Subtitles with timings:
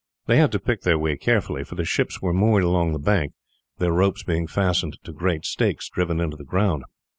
[0.25, 3.33] They had to pick their way carefully, for the ships were moored along the bank,
[3.77, 6.85] their ropes being fastened to great stakes driven into the ground.